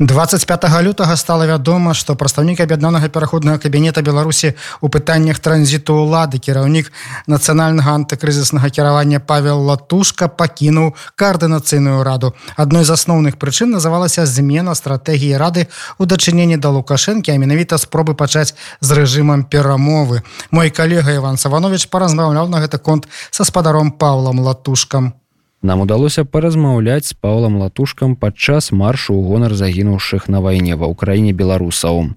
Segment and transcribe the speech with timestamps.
[0.00, 6.88] 25 лютага стала вядома што прадстаўнік аб'яднанага пераходнага кабінета беларусі у пытаннях транзіту ўлады кіраўнік
[7.28, 12.32] нацыянальнага антыкрызіснага кіравання павел латушка пакінуў каардынацыйную раду.
[12.56, 15.68] Адной з асноўных прычын называлася змена стратэгіі рады
[16.00, 20.24] у дачыненні да лукашэнкі а менавіта спробы пачаць з рэжымам перамовы.
[20.50, 25.19] Мой калега иван саванович паразмаўляў на гэты конт са спадаром павлам латушкам
[25.62, 31.36] Нам удалося паразмаўляць з паўлам латушкам падчас маршу ў гонар загінуўшых на вайне ва ўкраіне
[31.36, 32.16] беларусаў.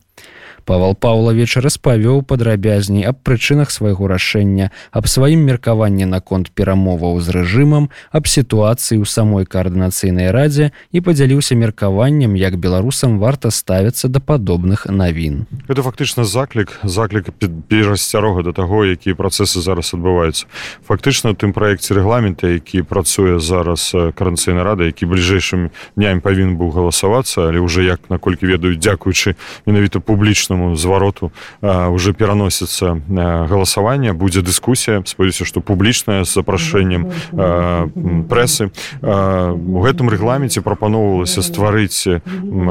[0.65, 7.89] Павал Паўлавіч распавёў падрабязней аб прычынах свайго рашэння, аб сваім меркаванні наконт перамоваў з рэжымам,
[8.11, 14.87] аб сітуацыі ў самой каардынацыйнай радзе і падзяліўся меркаваннем, як беларусам варта ставіцца да падобных
[14.87, 15.45] навін.
[15.67, 17.29] Это фактычна заклік заклік
[17.67, 20.47] перасцярога да таго, якія працэсы зараз адбываюцца.
[20.87, 27.49] Фактычна тым праекце рэгламента, які працуе зараз каранцыйнай рады, які бліжэйшым дням павінен быў галасавацца,
[27.49, 29.35] але ўжо як наколькі ведаюць дзякуючы
[29.65, 33.01] менавіта публічна логічнаму звароту уже пераносіцца
[33.49, 37.09] галасаванне будзе дыскусія спадзяюся што публічная з запрашэннем
[38.29, 42.07] прэсы у гэтым рэгламенце прапаноўвалася стварыць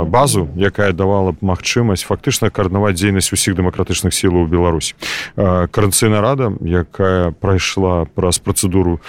[0.06, 4.94] базу якая давала б магчымасць фактычна каарднаваць дзейнасць усіх дэмакратычных сілаў Беларусь
[5.36, 9.00] каранцыйна рада якая прайшла праз працэдуру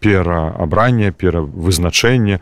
[0.00, 2.40] пераабрання перавызначэння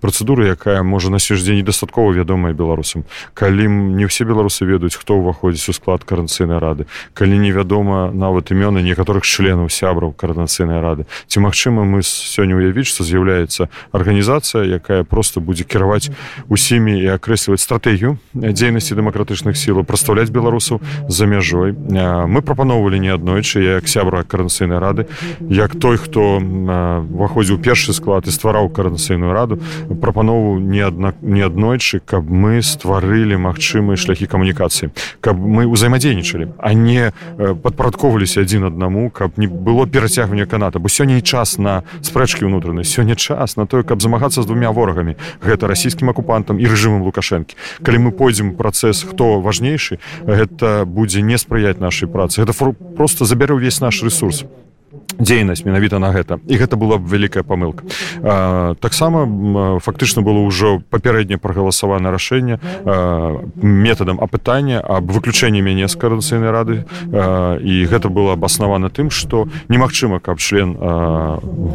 [0.00, 5.18] працэдуры якая можа на сёння недастаткова вядомая беларусам калі не ўсе беларусы ведаюць хто хто
[5.18, 6.86] ўваходзіць у склад каранцыйнай рады.
[7.18, 11.10] Калі невядома нават імёны некаторых членаў сябраў каранацыйнай рады.
[11.26, 16.14] Ці магчыма мы сёння уявіць што з'яўляецца арганізацыя якая просто будзе кіраваць
[16.46, 20.78] усімі і акрэсліваць стратэгію дзейнасці дэмакратычных сілаў прадстаўляць беларусаў
[21.10, 25.10] за мяжой мы прапаноўвалі не аднойчы як сябра каранцыйнай рады.
[25.42, 29.58] Як той хто уваходзіў першы склад і ствараў каранцыйную раду
[29.98, 36.72] прапанову не аднак не аднойчы каб мы стварылі магчымыя шляхі камунікацыі каб мы ўзаемадзейнічалі а
[36.74, 40.78] не падпарадковваліся адзін аднаму каб не было перацягвання каната.
[40.78, 44.70] Бо сёння не час на спрэчкі ўнутранай сёння час на тое каб замагацца з двумя
[44.70, 45.16] ворагамі.
[45.42, 47.56] Гэта расійскім акупантам і рэжымам лукашэнкі.
[47.82, 52.42] Калі мы пойдзем працэс хто важнейшы гэта будзе не спрыяць нашай працы.
[52.42, 52.54] Гэта
[52.96, 54.44] просто забярэ ўвесь наш ресурс
[55.18, 56.40] дзейнасць менавіта на гэта.
[56.46, 57.84] І гэта была б вялікая памылка.
[58.80, 62.58] Таксама фактычна было ўжо папярэдне прагаласавана рашэнне
[63.60, 66.84] метадам апытання аб выключэнні мяне з карацыйнай рады.
[67.10, 70.74] І гэта было абаснавана тым што немагчыма каб член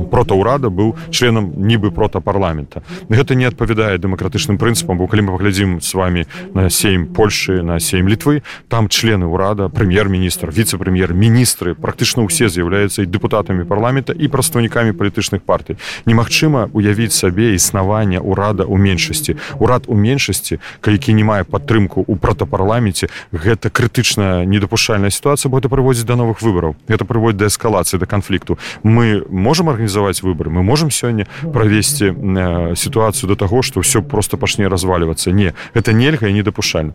[0.10, 5.82] протаўрада быў членам нібы прота парламента гэта не адпавядае дэмакратычным прынцыпам бо калі мы паглядзім
[5.82, 12.24] с вами на сем польльши на сем літвы там члены ўрада прэм'ер-міністр віце-прэм'ер міністры практычна
[12.26, 15.78] ўсе з'яўляюцца і депутаты дэпутатамі парламента і прадстаўнікамі палітычных партый.
[16.06, 19.38] Немагчыма уявіць сабе існавання ўрада ў меншасці.
[19.60, 25.70] Урад у меншасці які не мае падтрымку ў пратапарламенце гэта крытычная недапушальная сітуацыя бо это
[25.70, 26.76] прыводзіць да новых выбараў.
[26.88, 28.58] Это прыводіць да эскалацыі да канфлікту.
[28.84, 34.38] Мы можемм арганізаваць выборы мы можемм сёння правесці э, сітуацыю до таго што ўсё просто
[34.38, 36.94] пачне разваливацца не это нельга і недапушальна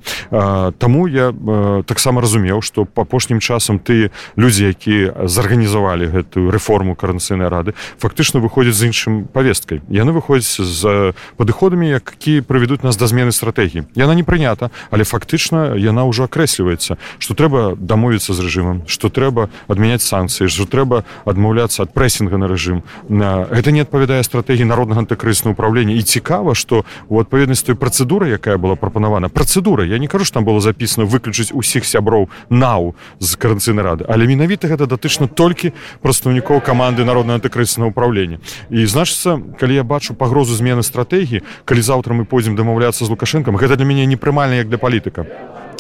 [0.79, 6.51] Таму я э, таксама разумеў што па апошнім часам ты людзі які зарганізавалі гэта гэтую
[6.53, 12.97] рэформу каранцыйнай рады фактычна выходзяць з іншым павесткай яны выходзяць з падыходамі які прывядуць нас
[13.01, 18.41] да змены стратэгіі яна не прынята але фактычна яна ўжо акрэсліваецца што трэба дамовіцца з
[18.45, 24.23] рэжымам што трэба адмяняць санкцыі што трэба адмаўляцца ад прэсінга на рэжым гэта не адпавядае
[24.27, 29.87] стратэгіі народнага антыкрыснага ўправлення і цікава што у адпаведнасць той працэдуры якая была прапанавана працэдура
[29.87, 34.69] я не кажу там было запісана выключыць усіх сяброў нау з каранцыйнай рады але менавіта
[34.69, 40.59] гэта датычна толькі просто прадстаўнікоў каманды народна антыкрыснага ўправлення і значыцца калі я бачу пагрозу
[40.59, 44.83] змены стратэгіі калі заўтра мы пойдзем дамаўляцца з лукашэнкам гэта для мяне непрымальна як для
[44.83, 45.31] палітыка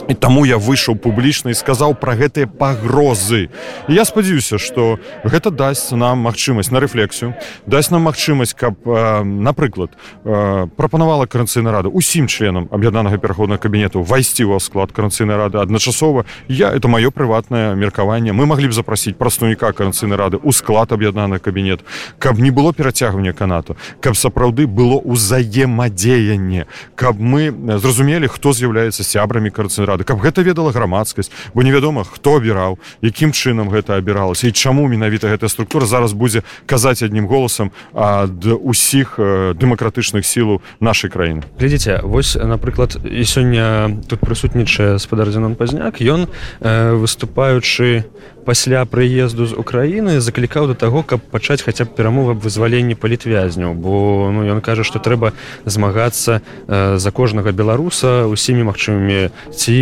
[0.08, 3.48] і таму я выйшаў публічна і сказаў пра гэтыя пагрозы.
[3.88, 7.34] І я спадзяюся што гэта дасць нам магчымасць на рэфлексію
[7.66, 9.90] дасць нам магчымасць каб э, напрыклад
[10.24, 16.24] э, прапанавала каранцыйна рада усім членам аб'яднанага пераходнага кабінету вайсці ў склад каранцыйнай рады адначасова.
[16.48, 18.32] Я это маё прыватнае меркаванне.
[18.32, 21.80] Мы маглі б запрасіць прадстаўніка каранцыйнай рады ў склад аб'яднаны кабінет
[22.18, 29.50] каб не было перацягвання канату каб сапраўды было ўзаемадзеянне каб мы зразумелі хто з'яўляецца сябрамі
[29.50, 34.54] каранцыйнай рады каб гэта ведала грамадскасць бо невядома хто абіраў якім чынам гэта абіралася і
[34.54, 41.42] чаму менавіта гэтая структура зараз будзе казаць аднім голасам ад усіх дэмакратычных сілаў нашай краіны
[41.58, 46.00] глядзіце вось напрыклад і сёння тут прысутнічае спадар Зенон пазняк.
[46.00, 46.28] Ён
[46.60, 48.04] э, выступаючы
[48.50, 53.78] пасля прыезду з Украіны заклікаў да таго каб пачаць хаця б перамовы аб вызваленні палітвязняў.
[53.78, 55.38] Бо ну ён кажа што трэба
[55.70, 59.30] змагацца э, за кожнага беларуса усімі магчымымі.
[59.54, 59.74] Ці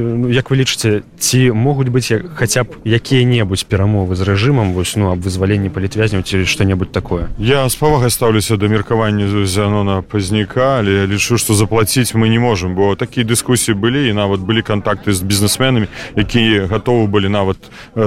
[0.00, 2.08] ну, як вы лічыце ці могуць быць
[2.40, 7.28] хаця б якія-небудзь перамовы з рэжымам вось ну аб вызваленні палітвязняў ці што-небудзь такое?
[7.36, 12.80] Я з павагай стаўлюся да меркавання зянона пазніка але лічу што заплаціць мы не можемм
[12.80, 17.60] бо такія дыскусіі былі і нават былі кантакты з бізнесменамі якія гатовы былі нават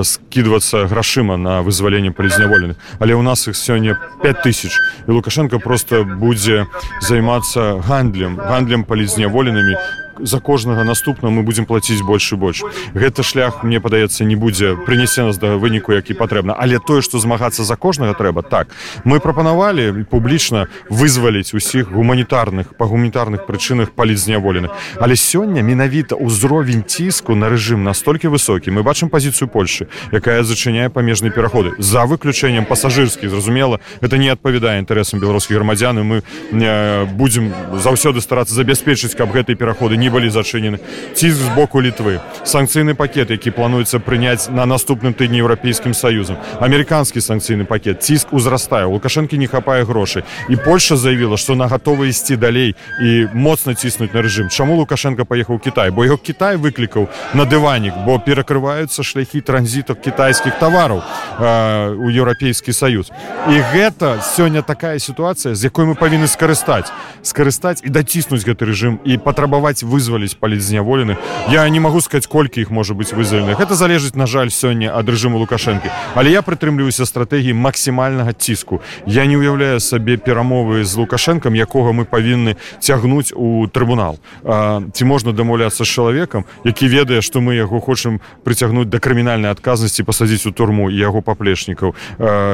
[0.04, 6.68] скидывацца грашыма на вызваленне палізняволеных але у нас их сёння 5000 і лукашенко просто будзе
[7.02, 9.76] займацца гандлем гандлем палізняволенымі
[10.22, 12.64] за кожнага наступна мы будзем плаціць больш і больш.
[12.94, 16.56] Гэта шлях мне падаецца не будзе прынясе нас да выніку які патрэбна.
[16.58, 18.70] Але тое што змагацца за кожнага трэба так.
[19.04, 24.72] Мы прапанавалі публічна вызваліць усіх гуманітарных па гуманітарных прычынах паліць зняволеных.
[25.00, 28.72] Але сёння менавіта ўзровень ціску на рэжым настолькі высокі.
[28.72, 31.74] Мы бачым пазіцыю Польшы якая зачыняе памежныя пераходы.
[31.80, 38.54] За выключэннем пасажырскі зразумела это не адпавядае інтарэсам беларускіх грамадзян мы не будзем заўсёды старацца
[38.54, 40.80] забяспечыць каб гэтыя пераходы не былі зачынены
[41.14, 47.22] ціск з боку літвы санкцыйны пакет які плануецца прыняць на наступным тыдні еўрапейскім саюзам амерыканскі
[47.22, 48.04] санкцыйны пакет.
[48.04, 53.28] Ціск узрастае лукашэнкі не хапае грошай і польша заявіла што на гатова ісці далей і
[53.34, 58.18] моцна ціснуць на рэжым чаму лукашенко паехаў Кітай бо яго Кітай выклікаў на дыванік бо
[58.20, 61.04] перакрываюцца шляхі транзітах кітайскіх тавараў
[61.40, 63.12] э, у еўрапейскі саюз
[63.50, 66.92] і гэта сёння такая сітуацыя з якой мы павінны скарыстаць
[67.22, 71.18] скарыстаць і даціснуць гэты рэжым і патрабаваць вы вызваліць палізняволеных
[71.52, 75.12] я не магу сказать колькі іх можа быць вызваленых это залежыць на жаль сёння ад
[75.12, 81.52] рэжыму лукашэнкі але я прытрымліваюся стратэгіі максімальнага ціску я не уяўляю сабе перамовы з лукашэнкам
[81.60, 87.60] якога мы павінны цягнуць у трыбунал ці можна дамаўляцца з чалавекам які ведае што мы
[87.60, 91.92] яго хочам прыцягнуць да крымінальнай адказнасці пасадзіць у турму яго паплечнікаў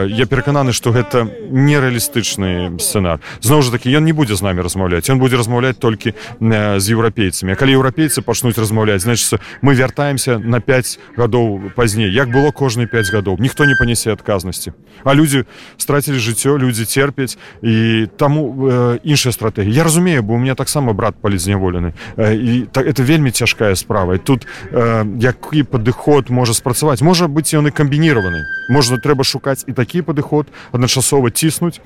[0.09, 5.06] я перакананы што гэта нереалістычны сцэнар зноў жа такі ён не будзе з намі размаўляць
[5.13, 10.59] ён будзе размаўляць толькі з еўрапейцамі еўрапейцамі калі еўрапейцы пачнуць размаўляць значится мы вяртаемся на
[10.59, 14.71] 5 гадоў пазней як было кожны 5 гадоў ніхто не панясе адказнасці
[15.03, 15.43] а людзі
[15.77, 20.93] страцілі жыццё людзі терпяць і таму э, іншая стратегія я разумею бо у меня таксама
[20.93, 24.17] брат палізняволены э, і так это вельмі цяжкая справа.
[24.17, 29.73] Тут э, які падыход можа спрацаваць можа быць ён і камбініраваны можна трэба шукаць і
[29.73, 31.81] такі падыход адначасова ціснуць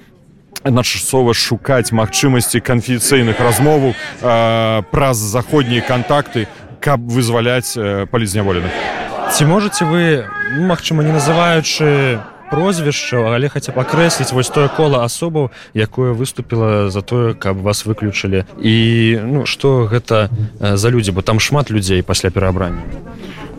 [0.64, 6.48] адначасова шукаць магчымасці канфіцыйных размоваў э, праз заходнія кантакты
[6.80, 8.72] каб вызваляць э, палізняволеных.
[9.34, 10.26] Ці можете вы
[10.58, 12.20] магчыма не называючы
[12.50, 18.44] прозвішча але хаця пакрэсліць вось тое кола асобаў якое выступіла за тое каб вас выключылі?
[18.58, 20.30] І ну што гэта
[20.60, 21.12] за людзі?
[21.12, 22.82] Бо там шмат людзей пасля перабрання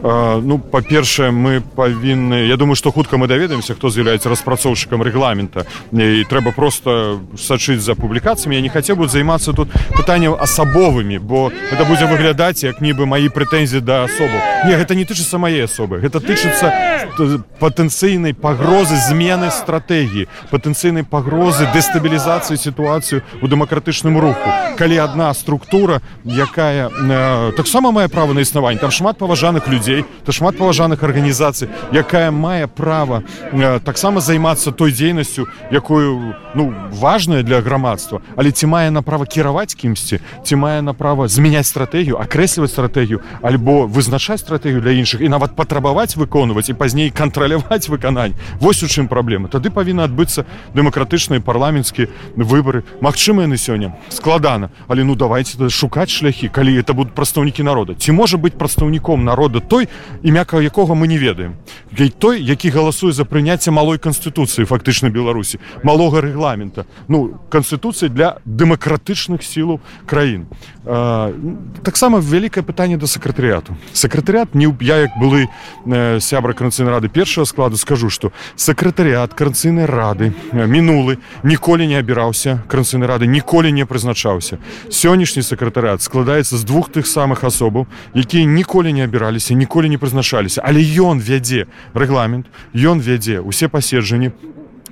[0.02, 5.67] ну па-першае мы павінны Я думаю што хутка мы даведаемся хто з'яўляецца распрацоўшчыкам рэгламента.
[5.93, 8.56] І трэба просто сачыць за публікацыямі.
[8.56, 13.29] Я не хацеў бы займацца тут пытанняў асабовымі бо это будзе выглядаць як нібы маі
[13.29, 16.00] прэтэнзіі да асобу не гэта не тычыцца мае асобы.
[16.00, 16.73] Гэта тычыцца
[17.61, 24.49] патэнцыйнай пагрозы змены стратэгіі патэнцыйнай пагрозы дэстабілізацыі сітуацыю у дэмакратычным руху.
[24.79, 30.04] Калі адна структура якая э, таксама мае права на існаванне там шмат паважаных людзей людзей
[30.25, 37.42] то шмат паважаных арганізацый якая мае права э, таксама займацца той дзейнасцю якую ну важная
[37.42, 42.18] для грамадства але ці мае на права кіраваць кімсьці ці мае на права змяняць стратэгію
[42.20, 48.35] акрэсліваць стратэгію альбо вызначаць стратэгію для іншых і нават патрабаваць выконваць і пазней кантраляваць выканань
[48.61, 53.97] вось у чым праблема тады павінна адбыцца дэмакратычныя парламенцкія выборы Мачыма яны сёння.
[54.09, 54.70] Складана.
[54.88, 57.94] Але ну давайте шукаць шляхі калі это будут прадстаўнікі народа.
[57.94, 59.79] Ці можа быть прадстаўніком народа той
[60.22, 61.56] імя якога мы не ведаем.
[61.92, 66.87] Для той які галасуе за прыняцце малой канстытуцыі фактычна беларусі малога рэгламента.
[67.08, 70.46] Ну канстытуцыі для дэмакратычных сілаў краін.
[71.82, 73.76] Таксама вялікае пытанне да сакратарыяту.
[73.92, 75.49] Сакратарят не я як былы
[75.87, 81.99] э, сябра каранцыйнай рады першага складу скажу што сакратарыят каранцыйнай рады э, мінулы ніколі не
[81.99, 84.58] абіраўся каранцыйнай рады ніколі не прызначаўся.
[84.90, 90.62] Сённяшні сакратарыят складаецца з двух тых самых асобаў якія ніколі не абіраліся ніколі не прызначаліся.
[90.65, 94.31] Але ён вядзе рэгламент ён вядзе усе паседжанні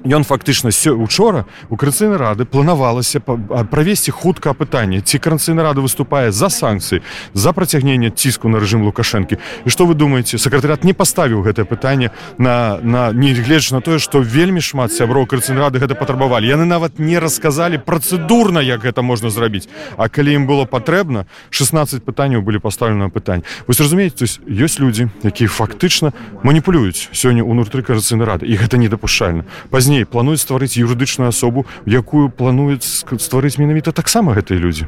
[0.08, 6.32] ён фактычна сё учора у карацыйнай рады планавалася правесці хутка пытанне ці каранцыйна рада выступае
[6.32, 7.02] за санкцыі
[7.34, 9.38] за працягненне ціску на рэжым лукашэнкі.
[9.64, 14.20] І што вы думаеце сакратарят не паставіў гэтае пытанне на на негледж на тое што
[14.20, 16.48] вельмі шмат сяброў карцыйнай рады гэта патрабавалі.
[16.48, 19.68] Яны нават не расказалі працэдурна як гэта можна зрабіць.
[19.96, 23.44] А калі ім было патрэбна 16 пытанняў былі пастаўлены пытань.
[23.66, 26.12] Вось разумееце ёсць людзі якія фактычна
[26.42, 29.44] маніпулююць сёння ўнутры карцыйнай рады і гэта недапушчальна.
[29.70, 32.86] Пазней пазней плануюць стварыць юрыдычную асобу якую плануюць
[33.18, 34.86] стварыць менавіта таксама гэтыя людзі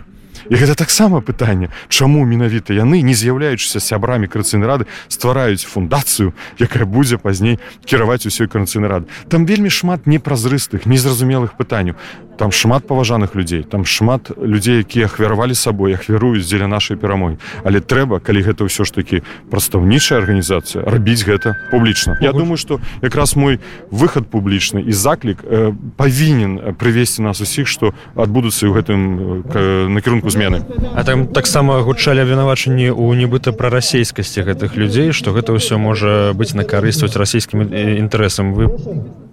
[0.49, 6.85] і гэта таксама пытанне чаму менавіта яны не з'яўляючыся сябрамі карцыйнай рады ствараюць фундацыю якая
[6.87, 11.95] будзе пазней кіраваць усёй карцыйнай рады там вельмі шмат непразрыстых незразумелых пытанняў.
[12.41, 17.37] Там шмат паважаных людзей там шмат людзей якія ахвяравалі сабой ахвяруюць дзеля нашай перамогі.
[17.65, 19.21] Але трэба калі гэта ўсё ж такі
[19.53, 22.17] прадстаўнічая арганізацыя рабіць гэта публічна.
[22.21, 27.93] Я думаю что якраз мой выхад публічны і заклік э, павінен прывесці нас усіх што
[28.17, 29.01] адбудуцца ў гэтым
[29.45, 30.63] э, накірунку змены.
[30.95, 36.33] А там таксама гучалі абвінавачанні ў нібыта пра расейскасці гэтых людзей што гэта ўсё можа
[36.35, 38.55] быць на карысць расійскім інтарэсам.
[38.55, 38.71] Вы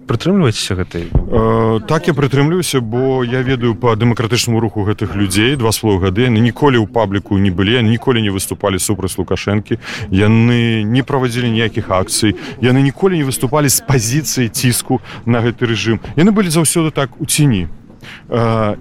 [0.08, 1.12] прытрымліваецеся гэтай?
[1.12, 5.56] Э, так я прытрымлюся бо я ведаю по дэмакратычнаму руху гэтых людзей.
[5.56, 9.78] Два слоў гады яны ніколі ў пабліку не былі ніколі не выступалі супраць лукашэнкі.
[10.10, 12.34] Яны не правадзілі ніякіх акцый.
[12.60, 16.00] Яны ніколі не выступалі з пазіцыі ціску на гэты рэжым.
[16.16, 17.68] Яны былі заўсёды так у ціні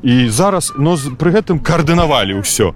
[0.03, 2.73] і зараз но пры гэтым каардынавалі ўсё.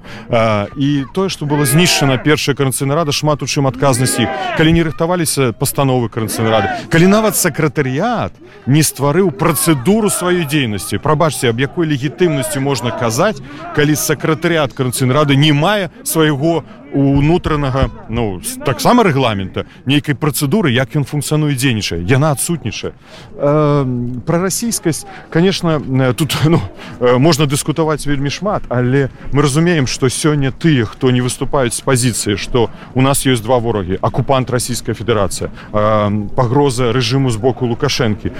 [0.77, 4.27] І тое што было знішчана першая каранцыйна рада шмат у чым адказнасці.
[4.57, 8.33] Калі не рыхтаваліся пастановы каранцыйна рады калі нават сакратарыят
[8.65, 10.97] не стварыў працэдуру сваёй дзейнасці.
[10.97, 13.41] Прабачце аб якой легітымнасці можна казаць
[13.75, 21.03] калі сакратарыят каранцыйна рады не мае свайго унутранага ну таксама рэгламента нейкай працэдуры як ён
[21.03, 22.03] функцыянуе дзейнічае.
[22.03, 22.93] Яна адсутнічае.
[23.35, 23.85] Э,
[24.25, 25.79] пра расійскасць конечно
[26.13, 26.61] тут ну,
[26.99, 32.37] можна дыскутаваць вельмі шмат але мы разумеем што сёння тыя хто не выступаюць з пазіцыі
[32.37, 38.31] што у нас ёсць два ворагі акупант расійская федэрацыя э, пагроза рэжыму з боку лукашэнкі.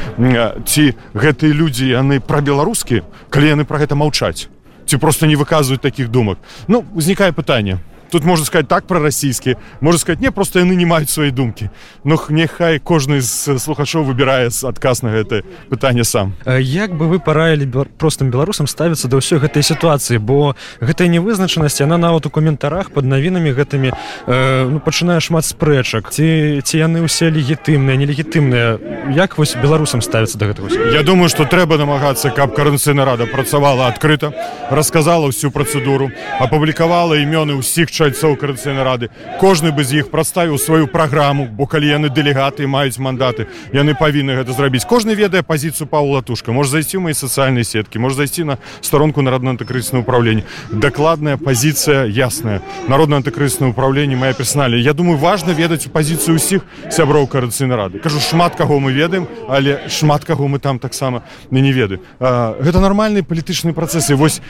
[0.65, 4.50] Ці гэтыя людзі яны пра беларускі калі яны пра гэта маўчаць?
[4.86, 6.38] Ці просто не выказваюць такіх думак?
[6.67, 7.79] Ну узнікае пытанне
[8.12, 11.70] тут можна сказать так про расійскі можна сказать не просто яны не маюць свае думкі
[12.03, 16.34] но няхай кожны з слухачоў выбірае адказ на гэта пытанне сам.
[16.46, 20.20] Як бы вы параілі простым беларусам ставіцца да ўсёй гэтай сітуацыі?
[20.20, 23.94] Бо гэтая невызначанасць яна нават у каментарах под навінамі гэтымі
[24.27, 26.12] э, ну, пачынае шмат спрэчак.
[26.12, 29.13] Ці ці яны ўсе легітымныя нелегітымныя?
[29.15, 33.88] Як вось беларусам ставіцца да гэтага Я думаю что трэба намагацца каб каранцыйна рада працавала
[33.88, 34.34] адкрыта
[34.70, 39.10] расказала ўсю працэдуру апублікавала імёны ўсіх членов чальцоў карацыйнай рады.
[39.38, 44.41] Кожны бы з іх прадставіў сваю праграму бо калі яны дэлегаты маюць мандаты яны павінны
[44.41, 44.89] гэта зрабіць.
[44.89, 46.51] Кожны ведае пазіцыю паула тушка.
[46.51, 52.65] Можа зайсці мои сацыяльныя сеткі можа зайсці на старонку народна антыкрыснае ўправленне дакладная пазіцыя ясная.
[52.89, 58.00] Народна антыкрыснае ўправленне мае персоналі Я думаю важна ведаць у пазіцыю ўсіх сяброў карацыйнай рады.
[58.01, 62.81] Кажу шмат каго мы ведаем але шмат каго мы там таксама не не ведаю гэта
[62.81, 64.15] нармальны палітычны працэсы.
[64.15, 64.41] Вось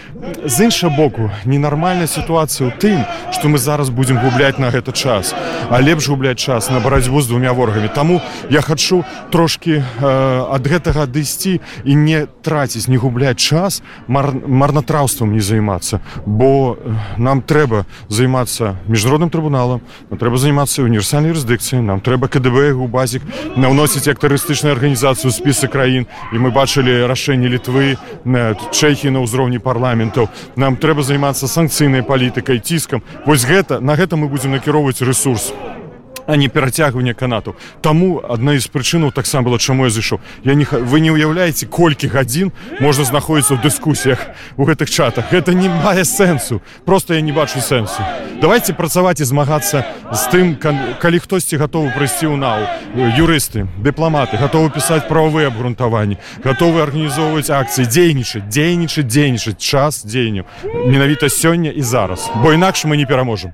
[0.46, 3.04] з іншага боку ненармальная сітуацыя ў тым
[3.34, 5.34] что што мы зараз будзем губляць на гэты час
[5.72, 7.88] а лепш губляць час на барацьбу з двумя ворагамі.
[7.88, 14.34] Таму я хачу трошки э, ад гэтага адысці і не траціць не губляць час мар,
[14.34, 16.02] марнатраўствам не займацца.
[16.26, 16.78] Бо
[17.18, 19.82] нам трэба займацца міжнародным трыбуналам
[20.12, 23.24] трэба займацца універсальнай юрысдыкцыі нам трэба КДБ у базік
[23.56, 26.06] на ўносіць як турыстычную арганізацыю спісы краін.
[26.34, 27.96] І мы бачылі рашэнне літвы
[28.26, 30.28] на чэхі на ўзроўні парламентаў.
[30.60, 35.54] Нам трэба займацца санкцыйнай палітыкай ціскам вось гэта на гэта мы будзем накіроўваць ресурс
[36.32, 37.56] а не перацягванне канату.
[37.82, 42.08] Таму адна з прычынаў таксама была чаму я зышоў я не вы не ўяўляеце колькі
[42.08, 45.28] гадзін можна знаходіцца ў дыскусіях у гэтых чатах.
[45.32, 48.00] Гэта не мае сэнсу просто я не бачу сэнсу
[48.42, 52.64] давайте працаваць і змагацца з тым калі хтосьці гатовы прыйсці ў нау.
[53.20, 59.60] Юрысты дыпламаты гатовы пісаць прававыя абгрунтаванні гатовы арганізоўваць акцыі дзейнічаць дзейнічаць дзейнічаць.
[59.60, 62.32] Час дзеянню менавіта сёння і зараз.
[62.40, 63.54] Бо інакш мы не пераможам